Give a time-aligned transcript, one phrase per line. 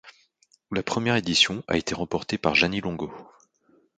[0.71, 3.13] La première édition a été remportée par Jeannie Longo.